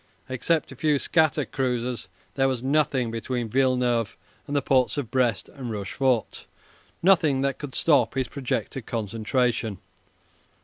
[0.29, 5.47] Except a few scattered cruisers, there was nothing between Villeneuve and the ports of Brest
[5.47, 6.47] and Rochefort
[7.03, 9.77] nothing that could stop his projected concentration.